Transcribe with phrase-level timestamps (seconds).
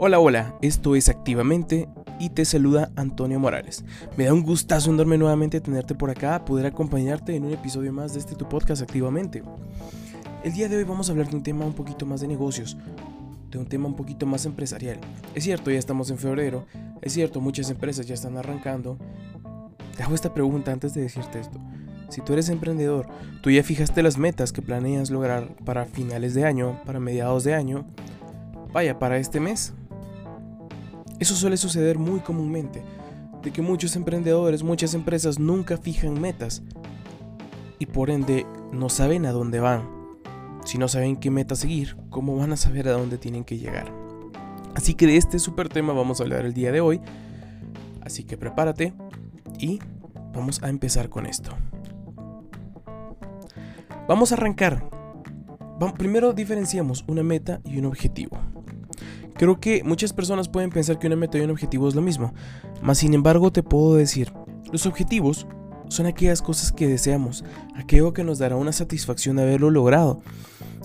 [0.00, 1.88] Hola, hola, esto es Activamente
[2.20, 3.84] y te saluda Antonio Morales.
[4.16, 8.12] Me da un gustazo enorme nuevamente tenerte por acá, poder acompañarte en un episodio más
[8.12, 9.42] de este tu podcast Activamente.
[10.44, 12.76] El día de hoy vamos a hablar de un tema un poquito más de negocios,
[13.50, 15.00] de un tema un poquito más empresarial.
[15.34, 16.64] Es cierto, ya estamos en febrero,
[17.02, 18.98] es cierto, muchas empresas ya están arrancando.
[19.96, 21.58] Te hago esta pregunta antes de decirte esto.
[22.08, 23.08] Si tú eres emprendedor,
[23.42, 27.54] tú ya fijaste las metas que planeas lograr para finales de año, para mediados de
[27.54, 27.84] año,
[28.72, 29.74] vaya, para este mes.
[31.18, 32.82] Eso suele suceder muy comúnmente,
[33.42, 36.62] de que muchos emprendedores, muchas empresas nunca fijan metas
[37.78, 39.88] y por ende no saben a dónde van.
[40.64, 43.92] Si no saben qué meta seguir, ¿cómo van a saber a dónde tienen que llegar?
[44.74, 47.00] Así que de este super tema vamos a hablar el día de hoy.
[48.02, 48.92] Así que prepárate
[49.58, 49.80] y
[50.32, 51.52] vamos a empezar con esto.
[54.06, 54.88] Vamos a arrancar.
[55.96, 58.38] Primero diferenciamos una meta y un objetivo.
[59.38, 62.34] Creo que muchas personas pueden pensar que una meta y un objetivo es lo mismo,
[62.82, 64.32] mas sin embargo te puedo decir,
[64.72, 65.46] los objetivos
[65.88, 67.44] son aquellas cosas que deseamos,
[67.76, 70.20] aquello que nos dará una satisfacción de haberlo logrado,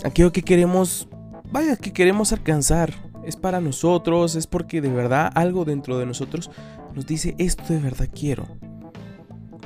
[0.05, 1.07] aquello que queremos,
[1.51, 2.93] vaya, que queremos alcanzar,
[3.25, 6.51] es para nosotros, es porque de verdad algo dentro de nosotros
[6.93, 8.45] nos dice esto de verdad quiero.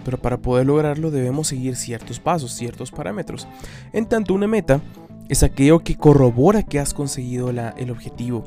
[0.05, 3.47] Pero para poder lograrlo debemos seguir ciertos pasos, ciertos parámetros.
[3.91, 4.79] En tanto una meta
[5.27, 8.45] es aquello que corrobora que has conseguido el objetivo,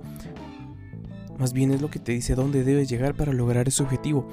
[1.40, 4.28] más bien es lo que te dice dónde debes llegar para lograr ese objetivo.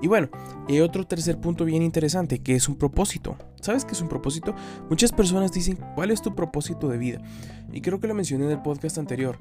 [0.00, 0.28] Y bueno,
[0.68, 3.36] y otro tercer punto bien interesante, que es un propósito.
[3.60, 4.54] ¿Sabes qué es un propósito?
[4.88, 7.20] Muchas personas dicen, ¿cuál es tu propósito de vida?
[7.72, 9.36] Y creo que lo mencioné en el podcast anterior.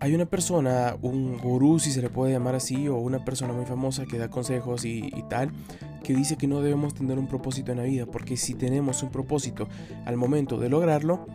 [0.00, 3.66] Hay una persona, un gurú si se le puede llamar así, o una persona muy
[3.66, 5.50] famosa que da consejos y, y tal,
[6.02, 9.10] que dice que no debemos tener un propósito en la vida, porque si tenemos un
[9.10, 9.68] propósito
[10.06, 11.26] al momento de lograrlo,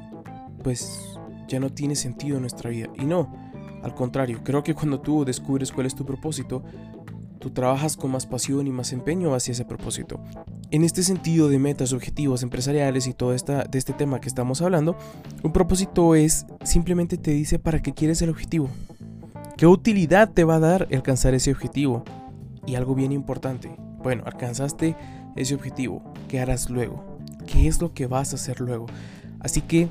[0.63, 2.89] pues ya no tiene sentido en nuestra vida.
[2.95, 3.31] Y no,
[3.83, 6.63] al contrario, creo que cuando tú descubres cuál es tu propósito,
[7.39, 10.21] tú trabajas con más pasión y más empeño hacia ese propósito.
[10.69, 14.61] En este sentido de metas, objetivos empresariales y todo esta, de este tema que estamos
[14.61, 14.95] hablando,
[15.43, 18.69] un propósito es simplemente te dice para qué quieres el objetivo.
[19.57, 22.03] ¿Qué utilidad te va a dar alcanzar ese objetivo?
[22.65, 24.95] Y algo bien importante, bueno, alcanzaste
[25.35, 27.17] ese objetivo, ¿qué harás luego?
[27.47, 28.85] ¿Qué es lo que vas a hacer luego?
[29.39, 29.89] Así que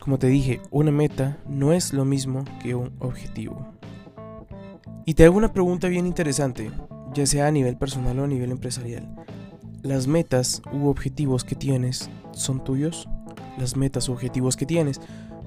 [0.00, 3.74] como te dije, una meta no es lo mismo que un objetivo.
[5.04, 6.70] Y te hago una pregunta bien interesante,
[7.12, 9.14] ya sea a nivel personal o a nivel empresarial.
[9.82, 13.08] ¿Las metas u objetivos que tienes son tuyos?
[13.58, 15.00] ¿Las metas u objetivos que tienes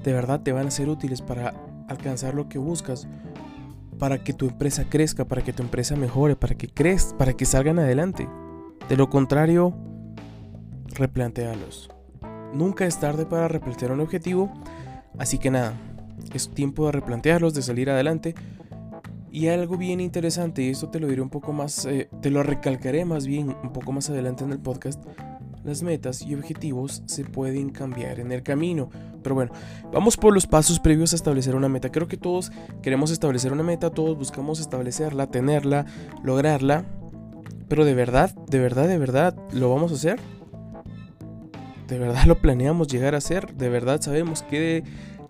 [0.03, 1.53] de verdad te van a ser útiles para
[1.87, 3.07] alcanzar lo que buscas?
[3.97, 7.45] Para que tu empresa crezca, para que tu empresa mejore, para que crezca, para que
[7.45, 8.27] salgan adelante.
[8.87, 9.73] De lo contrario,
[10.93, 11.92] replantéalos.
[12.53, 14.51] Nunca es tarde para replantear un objetivo,
[15.17, 15.73] así que nada,
[16.33, 18.35] es tiempo de replantearlos, de salir adelante.
[19.31, 22.43] Y algo bien interesante, y esto te lo diré un poco más, eh, te lo
[22.43, 25.03] recalcaré más bien un poco más adelante en el podcast,
[25.63, 28.89] las metas y objetivos se pueden cambiar en el camino.
[29.23, 29.51] Pero bueno,
[29.91, 31.91] vamos por los pasos previos a establecer una meta.
[31.91, 35.85] Creo que todos queremos establecer una meta, todos buscamos establecerla, tenerla,
[36.21, 36.85] lograrla.
[37.69, 40.19] Pero de verdad, de verdad, de verdad, ¿lo vamos a hacer?
[41.87, 44.83] De verdad lo planeamos llegar a hacer, de verdad sabemos qué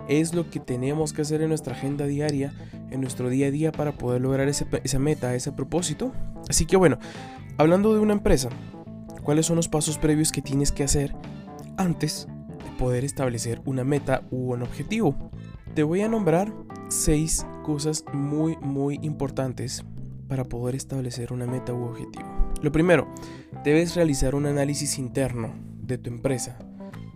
[0.07, 2.53] es lo que tenemos que hacer en nuestra agenda diaria,
[2.91, 6.11] en nuestro día a día para poder lograr esa meta, ese propósito.
[6.49, 6.99] Así que bueno,
[7.57, 8.49] hablando de una empresa,
[9.23, 11.15] ¿cuáles son los pasos previos que tienes que hacer
[11.77, 15.31] antes de poder establecer una meta u un objetivo?
[15.73, 16.53] Te voy a nombrar
[16.89, 19.85] seis cosas muy muy importantes
[20.27, 22.25] para poder establecer una meta u objetivo.
[22.61, 23.07] Lo primero,
[23.63, 26.57] debes realizar un análisis interno de tu empresa.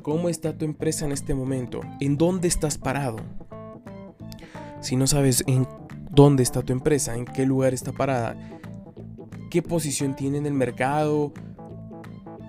[0.01, 1.81] ¿Cómo está tu empresa en este momento?
[1.99, 3.17] ¿En dónde estás parado?
[4.81, 5.67] Si no sabes en
[6.11, 8.37] dónde está tu empresa, en qué lugar está parada,
[9.49, 11.33] qué posición tiene en el mercado,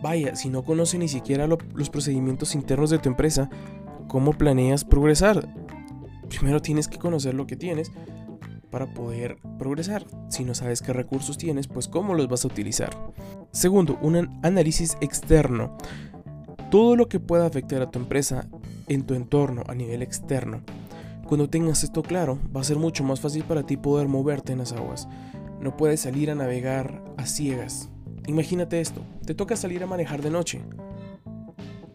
[0.03, 3.51] vaya, si no conoces ni siquiera los procedimientos internos de tu empresa,
[4.07, 5.48] ¿cómo planeas progresar?
[6.28, 7.91] Primero tienes que conocer lo que tienes
[8.71, 10.04] para poder progresar.
[10.28, 12.91] Si no sabes qué recursos tienes, pues cómo los vas a utilizar.
[13.51, 15.77] Segundo, un análisis externo
[16.70, 18.47] todo lo que pueda afectar a tu empresa
[18.88, 20.60] en tu entorno a nivel externo.
[21.26, 24.59] Cuando tengas esto claro, va a ser mucho más fácil para ti poder moverte en
[24.59, 25.09] las aguas.
[25.60, 27.91] No puedes salir a navegar a ciegas.
[28.26, 30.62] Imagínate esto, te toca salir a manejar de noche.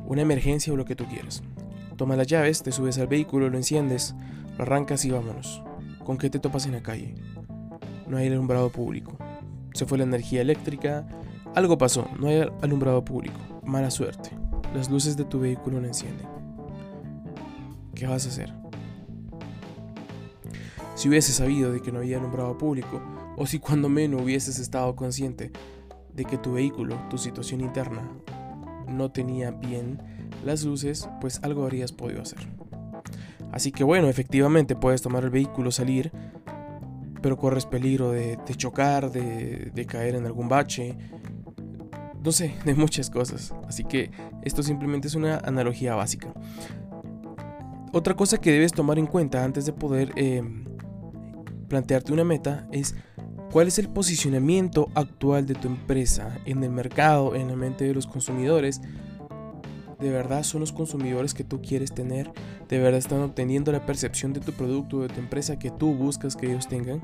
[0.05, 1.43] Una emergencia o lo que tú quieras.
[1.95, 4.15] Toma las llaves, te subes al vehículo, lo enciendes,
[4.57, 5.63] lo arrancas y vámonos.
[6.03, 7.13] ¿Con qué te topas en la calle?
[8.07, 9.17] No hay alumbrado público.
[9.73, 11.07] Se fue la energía eléctrica,
[11.55, 13.39] algo pasó, no hay alumbrado público.
[13.63, 14.31] Mala suerte
[14.73, 16.27] las luces de tu vehículo no encienden.
[17.93, 18.53] ¿Qué vas a hacer?
[20.95, 23.01] Si hubieses sabido de que no había alumbrado público,
[23.37, 25.51] o si cuando menos hubieses estado consciente
[26.13, 28.01] de que tu vehículo, tu situación interna,
[28.87, 29.99] no tenía bien
[30.45, 32.39] las luces, pues algo habrías podido hacer.
[33.51, 36.11] Así que bueno, efectivamente puedes tomar el vehículo, salir,
[37.21, 40.95] pero corres peligro de, chocar, de, de caer en algún bache,
[42.23, 43.53] no sé, de muchas cosas.
[43.67, 44.11] Así que
[44.43, 46.33] esto simplemente es una analogía básica.
[47.91, 50.65] Otra cosa que debes tomar en cuenta antes de poder em,
[51.67, 52.95] plantearte una meta es
[53.51, 57.93] cuál es el posicionamiento actual de tu empresa en el mercado, en la mente de
[57.93, 58.81] los consumidores.
[59.99, 62.31] ¿De verdad son los consumidores que tú quieres tener?
[62.67, 66.35] ¿De verdad están obteniendo la percepción de tu producto, de tu empresa que tú buscas
[66.35, 66.99] que ellos tengan?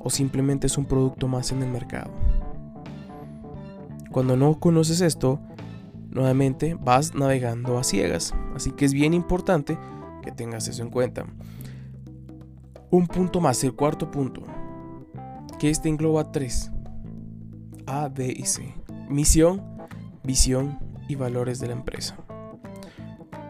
[0.00, 2.10] ¿O simplemente es un producto más en el mercado?
[4.14, 5.40] Cuando no conoces esto,
[6.08, 8.32] nuevamente vas navegando a ciegas.
[8.54, 9.76] Así que es bien importante
[10.22, 11.26] que tengas eso en cuenta.
[12.92, 14.42] Un punto más, el cuarto punto,
[15.58, 16.70] que este engloba tres.
[17.86, 18.76] A, B y C.
[19.08, 19.60] Misión,
[20.22, 20.78] visión
[21.08, 22.16] y valores de la empresa.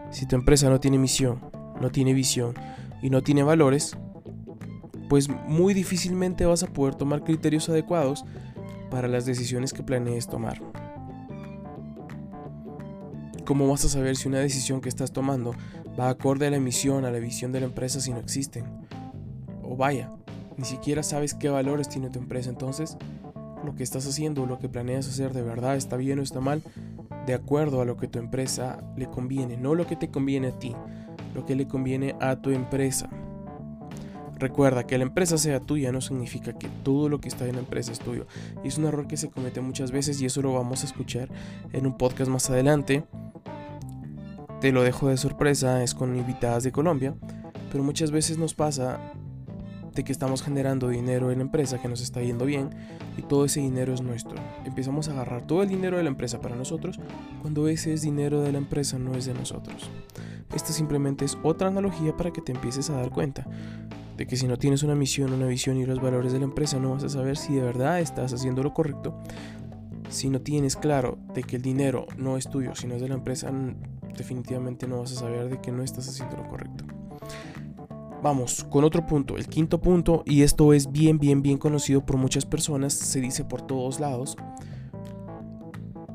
[0.09, 1.41] Si tu empresa no tiene misión,
[1.79, 2.55] no tiene visión
[3.03, 3.95] y no tiene valores,
[5.09, 8.25] pues muy difícilmente vas a poder tomar criterios adecuados
[8.89, 10.61] para las decisiones que planees tomar.
[13.45, 15.53] ¿Cómo vas a saber si una decisión que estás tomando
[15.99, 18.65] va acorde a la misión, a la visión de la empresa si no existen?
[19.61, 20.09] O vaya,
[20.57, 22.97] ni siquiera sabes qué valores tiene tu empresa, entonces
[23.63, 26.63] lo que estás haciendo, lo que planeas hacer de verdad está bien o está mal,
[27.25, 30.59] de acuerdo a lo que tu empresa le conviene, no lo que te conviene a
[30.59, 30.75] ti,
[31.33, 33.09] lo que le conviene a tu empresa.
[34.37, 37.61] Recuerda que la empresa sea tuya no significa que todo lo que está en la
[37.61, 38.27] empresa es tuyo.
[38.63, 41.29] Y es un error que se comete muchas veces y eso lo vamos a escuchar
[41.71, 43.05] en un podcast más adelante.
[44.59, 47.15] Te lo dejo de sorpresa, es con invitadas de Colombia.
[47.71, 48.99] Pero muchas veces nos pasa
[49.93, 52.69] de que estamos generando dinero en la empresa que nos está yendo bien
[53.17, 54.35] y todo ese dinero es nuestro.
[54.65, 56.99] Empezamos a agarrar todo el dinero de la empresa para nosotros
[57.41, 59.89] cuando ese es dinero de la empresa no es de nosotros.
[60.53, 63.47] Esto simplemente es otra analogía para que te empieces a dar cuenta
[64.17, 66.79] de que si no tienes una misión, una visión y los valores de la empresa
[66.79, 69.17] no vas a saber si de verdad estás haciendo lo correcto.
[70.09, 73.15] Si no tienes claro de que el dinero no es tuyo, sino es de la
[73.15, 73.51] empresa,
[74.15, 76.85] definitivamente no vas a saber de que no estás haciendo lo correcto.
[78.21, 82.17] Vamos con otro punto, el quinto punto, y esto es bien, bien, bien conocido por
[82.17, 84.37] muchas personas, se dice por todos lados.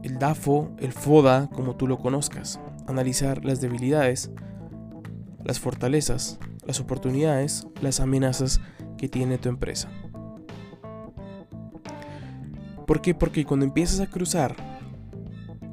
[0.03, 2.59] El DAFO, el FODA, como tú lo conozcas.
[2.87, 4.31] Analizar las debilidades,
[5.45, 8.61] las fortalezas, las oportunidades, las amenazas
[8.97, 9.91] que tiene tu empresa.
[12.87, 13.15] ¿Por qué?
[13.15, 14.57] Porque cuando empiezas a cruzar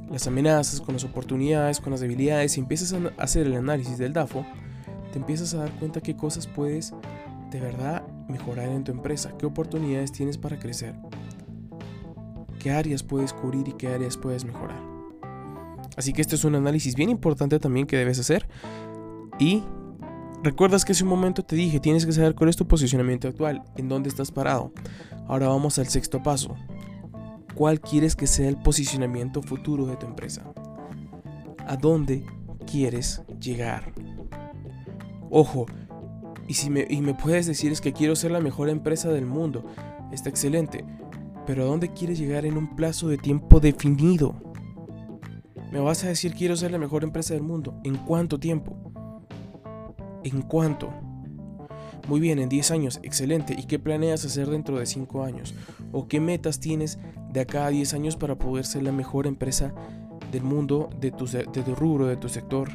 [0.09, 4.13] las amenazas con las oportunidades, con las debilidades y empiezas a hacer el análisis del
[4.13, 4.45] DAFO,
[5.11, 6.93] te empiezas a dar cuenta qué cosas puedes
[7.51, 10.95] de verdad mejorar en tu empresa, qué oportunidades tienes para crecer,
[12.59, 14.81] qué áreas puedes cubrir y qué áreas puedes mejorar.
[15.95, 18.47] Así que este es un análisis bien importante también que debes hacer
[19.39, 19.63] y
[20.43, 23.63] Recuerdas que hace un momento te dije, tienes que saber cuál es tu posicionamiento actual,
[23.75, 24.71] en dónde estás parado.
[25.27, 26.55] Ahora vamos al sexto paso.
[27.55, 30.53] ¿Cuál quieres que sea el posicionamiento futuro de tu empresa?
[31.65, 32.23] ¿A dónde
[32.69, 33.93] quieres llegar?
[35.31, 35.65] Ojo,
[36.47, 39.25] y si me, y me puedes decir es que quiero ser la mejor empresa del
[39.25, 39.65] mundo,
[40.11, 40.85] está excelente,
[41.47, 44.35] pero ¿a dónde quieres llegar en un plazo de tiempo definido?
[45.71, 48.86] Me vas a decir quiero ser la mejor empresa del mundo, ¿en cuánto tiempo?
[50.27, 50.89] ¿En cuánto?
[52.09, 53.55] Muy bien, en 10 años, excelente.
[53.57, 55.55] ¿Y qué planeas hacer dentro de 5 años?
[55.93, 56.99] ¿O qué metas tienes
[57.31, 59.73] de acá a 10 años para poder ser la mejor empresa
[60.29, 62.69] del mundo, de tu, de tu rubro, de tu sector?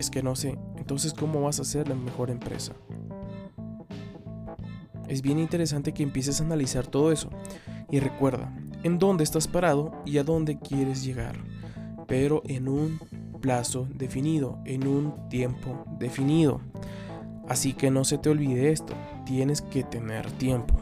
[0.00, 0.58] Es que no sé.
[0.78, 2.72] Entonces, ¿cómo vas a ser la mejor empresa?
[5.06, 7.30] Es bien interesante que empieces a analizar todo eso.
[7.88, 11.36] Y recuerda, en dónde estás parado y a dónde quieres llegar.
[12.08, 12.98] Pero en un
[13.38, 16.60] plazo definido, en un tiempo definido.
[17.48, 20.74] Así que no se te olvide esto, tienes que tener tiempo.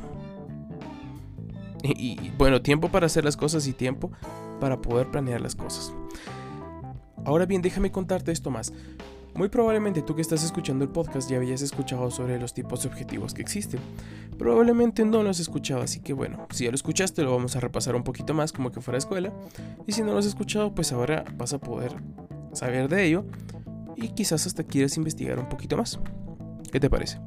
[1.82, 4.10] Y, bueno, tiempo para hacer las cosas y tiempo
[4.60, 5.92] para poder planear las cosas.
[7.24, 8.72] Ahora bien, déjame contarte esto más.
[9.34, 12.88] Muy probablemente tú que estás escuchando el podcast ya habías escuchado sobre los tipos de
[12.88, 13.80] objetivos que existen.
[14.38, 17.60] Probablemente no lo has escuchado, así que bueno, si ya lo escuchaste lo vamos a
[17.60, 19.32] repasar un poquito más como que fuera escuela.
[19.86, 21.96] Y si no lo has escuchado, pues ahora vas a poder
[22.56, 23.24] saber de ello
[23.96, 25.98] y quizás hasta quieras investigar un poquito más.
[26.70, 27.18] ¿Qué te parece?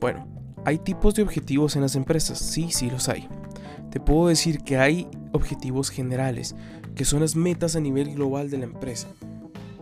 [0.00, 0.26] Bueno,
[0.64, 3.28] hay tipos de objetivos en las empresas, sí, sí los hay.
[3.90, 6.54] Te puedo decir que hay objetivos generales,
[6.94, 9.08] que son las metas a nivel global de la empresa.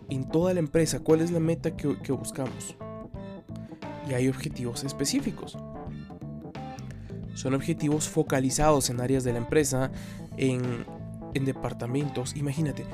[0.08, 2.76] En toda la empresa, ¿cuál es la meta que, buscamos?
[4.08, 5.58] y hay objetivos específicos.
[7.34, 9.90] Son objetivos focalizados en áreas de la empresa,
[10.36, 10.86] en,
[11.34, 12.36] en departamentos.
[12.36, 12.84] Imagínate,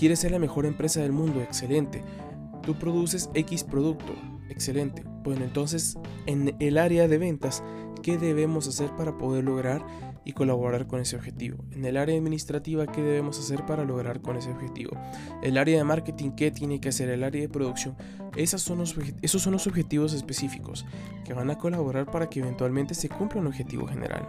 [0.00, 2.02] quieres ser la mejor empresa del mundo, excelente.
[2.62, 4.14] Tú produces X producto,
[4.48, 5.04] excelente.
[5.22, 7.62] Bueno, entonces en el área de ventas,
[8.02, 9.84] ¿qué debemos hacer para poder lograr
[10.24, 11.64] y colaborar con ese objetivo.
[11.72, 14.92] En el área administrativa, ¿qué debemos hacer para lograr con ese objetivo?
[15.42, 17.08] El área de marketing, ¿qué tiene que hacer?
[17.08, 17.96] El área de producción.
[18.36, 20.86] Esas son los, esos son los objetivos específicos
[21.24, 24.26] que van a colaborar para que eventualmente se cumpla un objetivo general.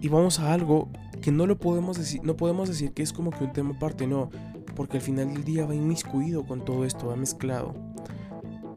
[0.00, 0.88] Y vamos a algo
[1.22, 4.06] que no lo podemos decir, no podemos decir que es como que un tema aparte,
[4.06, 4.30] no,
[4.76, 7.74] porque al final del día va inmiscuido con todo esto, va mezclado.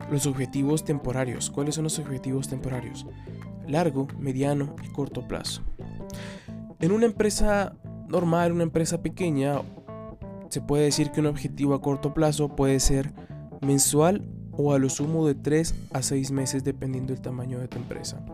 [0.09, 1.51] Los objetivos temporarios.
[1.51, 3.05] ¿Cuáles son los objetivos temporarios?
[3.67, 5.61] Largo, mediano y corto plazo.
[6.79, 7.75] En una empresa
[8.07, 9.61] normal, una empresa pequeña,
[10.49, 13.13] se puede decir que un objetivo a corto plazo puede ser
[13.61, 17.77] mensual o a lo sumo de 3 a 6 meses dependiendo del tamaño de tu
[17.77, 18.25] empresa.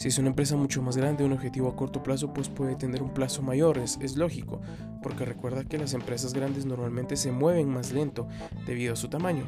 [0.00, 3.02] Si es una empresa mucho más grande, un objetivo a corto plazo pues puede tener
[3.02, 4.62] un plazo mayor, es, lógico,
[5.02, 8.26] porque recuerda que las empresas grandes normalmente se mueven más lento
[8.64, 9.44] debido a su tamaño.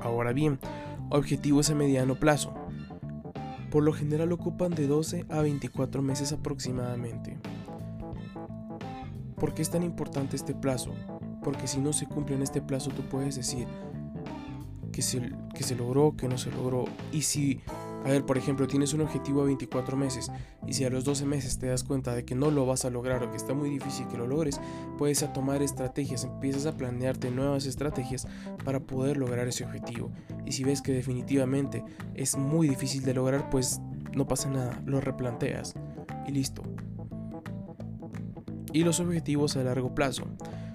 [0.00, 0.60] Ahora bien,
[1.08, 2.54] objetivos a mediano plazo
[3.72, 7.38] por lo general ocupan de 12 a 24 meses aproximadamente.
[9.34, 10.94] ¿Por qué es tan importante este plazo?
[11.42, 13.66] Porque si no se cumple en este plazo tú puedes decir
[14.92, 16.84] que se, que se logró, que no se logró.
[17.10, 17.60] Y si
[18.04, 20.32] a ver, por ejemplo, tienes un objetivo a 24 meses
[20.66, 22.90] y si a los 12 meses te das cuenta de que no lo vas a
[22.90, 24.60] lograr o que está muy difícil que lo logres,
[24.96, 28.26] puedes a tomar estrategias, empiezas a planearte nuevas estrategias
[28.64, 30.10] para poder lograr ese objetivo.
[30.46, 33.80] Y si ves que definitivamente es muy difícil de lograr, pues
[34.14, 35.74] no pasa nada, lo replanteas
[36.26, 36.62] y listo.
[38.72, 40.24] Y los objetivos a largo plazo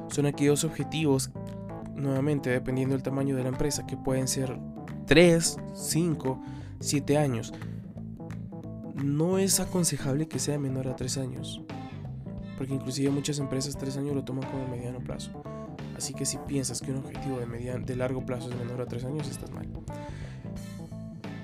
[0.09, 1.31] son aquellos objetivos,
[1.95, 4.59] nuevamente dependiendo del tamaño de la empresa, que pueden ser
[5.07, 6.41] 3, 5,
[6.85, 7.53] 7 años.
[9.03, 11.61] No es aconsejable que sea menor a 3 años,
[12.57, 15.31] porque inclusive muchas empresas 3 años lo toman como mediano plazo.
[15.97, 18.85] Así que si piensas que un objetivo de, mediano, de largo plazo es menor a
[18.85, 19.67] 3 años, estás mal.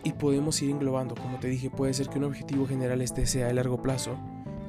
[0.04, 3.48] Y podemos ir englobando, como te dije, puede ser que un objetivo general este sea
[3.48, 4.18] de largo plazo,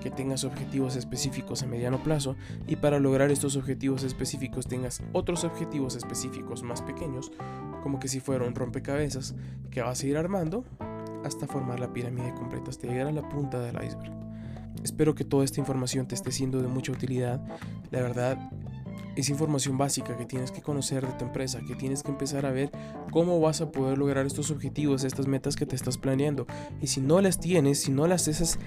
[0.03, 5.45] que tengas objetivos específicos a mediano plazo y para lograr estos objetivos específicos tengas otros
[5.45, 7.31] objetivos específicos más pequeños,
[7.83, 9.35] como que si fuera rompecabezas
[9.71, 10.65] que vas a ir armando
[11.25, 14.13] hasta formar la pirámide completa, hasta llegar a la punta del iceberg.
[14.83, 17.41] Espero que toda esta información te esté siendo de mucha utilidad.
[17.91, 18.51] La verdad,
[19.15, 22.51] es información básica que tienes que conocer de tu empresa, que tienes que empezar a
[22.51, 22.71] ver
[23.11, 26.47] cómo vas a poder lograr estos objetivos, estas metas que te estás planeando.
[26.81, 28.59] Y si no las tienes, si no las haces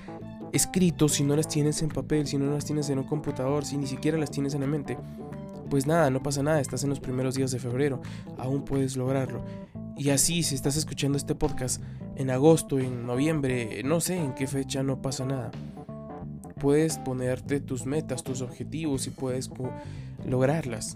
[0.55, 3.77] escrito, si no las tienes en papel, si no las tienes en un computador, si
[3.77, 4.97] ni siquiera las tienes en la mente,
[5.69, 8.01] pues nada, no pasa nada, estás en los primeros días de febrero,
[8.37, 9.43] aún puedes lograrlo.
[9.97, 11.81] Y así, si estás escuchando este podcast
[12.15, 15.51] en agosto, en noviembre, no sé en qué fecha, no pasa nada.
[16.59, 19.49] Puedes ponerte tus metas, tus objetivos y puedes
[20.25, 20.95] lograrlas.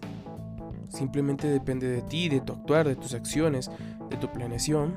[0.90, 3.70] Simplemente depende de ti, de tu actuar, de tus acciones,
[4.10, 4.96] de tu planeación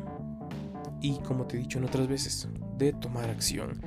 [1.01, 3.81] y, como te he dicho en otras veces, de tomar acción.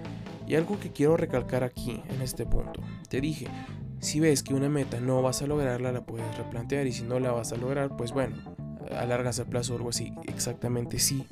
[0.47, 2.81] Y algo que quiero recalcar aquí, en este punto.
[3.09, 3.47] Te dije,
[3.99, 7.19] si ves que una meta no vas a lograrla, la puedes replantear y si no
[7.19, 8.35] la vas a lograr, pues bueno,
[8.95, 10.13] alargas el plazo o algo así.
[10.27, 11.25] Exactamente sí.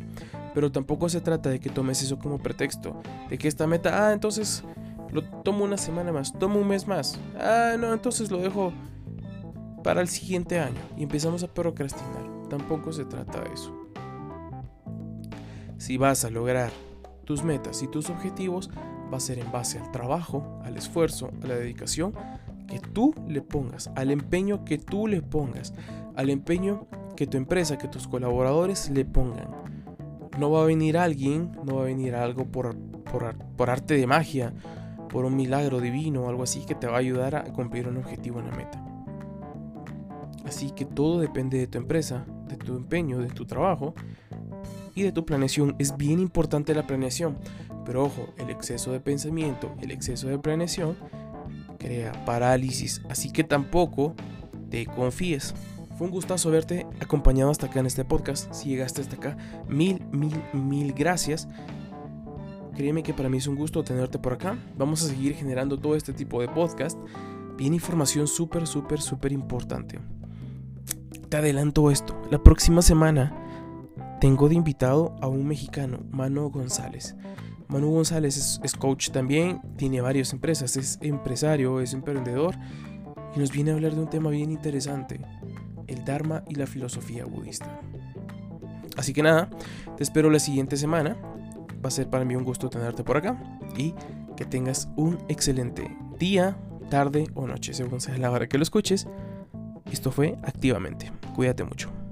[0.54, 3.02] Pero tampoco se trata de que tomes eso como pretexto.
[3.30, 4.64] De que esta meta, ah, entonces
[5.12, 7.20] lo tomo una semana más, tomo un mes más.
[7.40, 8.74] Ah, no, entonces lo dejo
[9.84, 12.24] para el siguiente año y empezamos a procrastinar.
[12.50, 13.72] Tampoco se trata de eso.
[15.78, 16.72] Si vas a lograr
[17.26, 18.70] tus metas y tus objetivos,
[19.14, 22.14] va a ser en base al trabajo, al esfuerzo, a la dedicación
[22.68, 25.74] que tú le pongas, al empeño que tú le pongas,
[26.16, 29.48] al empeño que tu empresa, que tus colaboradores le pongan.
[30.40, 32.76] No va a venir alguien, no va a venir algo por,
[33.56, 34.54] por, arte de magia,
[35.10, 37.98] por un milagro divino o algo así que te va a ayudar a cumplir un
[37.98, 38.84] objetivo en la meta.
[40.44, 43.94] Así que todo depende de tu empresa, de tu empeño, de tu trabajo
[44.96, 45.76] y de tu planeación.
[45.78, 47.38] Es bien importante la planeación,
[47.86, 50.96] pero ojo, el exceso de pensamiento, el exceso de planeación
[51.80, 54.16] crea parálisis, así que tampoco
[54.70, 55.54] te confíes.
[55.98, 58.52] Fue un gustazo verte acompañado hasta acá en este podcast.
[58.52, 59.38] Si llegaste hasta acá,
[59.68, 61.48] mil, mil, mil gracias.
[62.76, 64.58] Créeme que para mí es un gusto tenerte por acá.
[64.76, 66.98] Vamos a seguir generando todo este tipo de podcast.
[67.58, 70.00] Bien información súper, súper, súper importante.
[71.30, 72.20] Te adelanto esto.
[72.32, 73.32] La próxima semana
[74.20, 77.16] tengo de invitado a un mexicano, Mano González.
[77.74, 82.54] Manu González es, coach también, tiene varias empresas, es empresario, es emprendedor
[83.36, 85.20] y nos viene a hablar de un tema bien interesante,
[85.88, 87.82] el Dharma y la filosofía budista.
[88.96, 89.50] Así que nada,
[89.98, 91.18] te espero la siguiente semana.
[91.84, 93.96] Va a ser para mí un gusto tenerte por acá y
[94.38, 96.56] que tengas un excelente día,
[96.92, 99.08] tarde o noche, según sea la hora que lo escuches.
[99.92, 101.12] Esto fue Activamente.
[101.34, 102.03] Cuídate mucho.